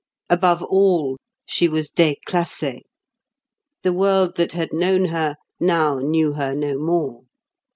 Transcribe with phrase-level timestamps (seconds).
[0.31, 2.79] Above all she was déclassée.
[3.83, 7.25] The world that had known her now knew her no more.